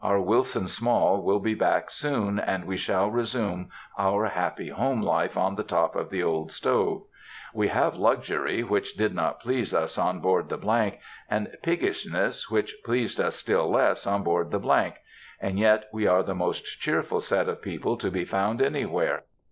our 0.00 0.20
Wilson 0.20 0.68
Small 0.68 1.20
will 1.20 1.40
be 1.40 1.52
back 1.52 1.90
soon, 1.90 2.38
and 2.38 2.64
we 2.64 2.76
shall 2.76 3.10
resume 3.10 3.68
our 3.98 4.26
happy 4.26 4.68
home 4.68 5.02
life 5.02 5.36
on 5.36 5.56
the 5.56 5.64
top 5.64 5.96
of 5.96 6.10
the 6.10 6.22
old 6.22 6.52
stove. 6.52 7.02
We 7.52 7.66
had 7.66 7.96
luxury 7.96 8.62
which 8.62 8.96
did 8.96 9.12
not 9.12 9.40
please 9.40 9.74
us 9.74 9.98
on 9.98 10.20
board 10.20 10.48
the——, 10.48 10.98
and 11.28 11.56
piggishness 11.64 12.48
which 12.48 12.76
pleased 12.84 13.20
us 13.20 13.34
still 13.34 13.68
less 13.68 14.06
on 14.06 14.22
board 14.22 14.52
the——, 14.52 14.60
and 15.40 15.58
yet 15.58 15.88
we 15.92 16.06
are 16.06 16.22
the 16.22 16.36
most 16.36 16.60
cheerful 16.78 17.20
set 17.20 17.48
of 17.48 17.60
people 17.60 17.96
to 17.96 18.12
be 18.12 18.24
found 18.24 18.62
anywhere. 18.62 19.24